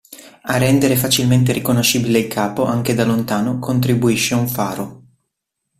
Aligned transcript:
A 0.45 0.57
rendere 0.57 0.95
facilmente 0.97 1.51
riconoscibile 1.53 2.17
il 2.17 2.27
capo, 2.27 2.65
anche 2.65 2.95
da 2.95 3.05
lontano, 3.05 3.59
contribuisce 3.59 4.33
un 4.33 4.47
faro. 4.47 5.03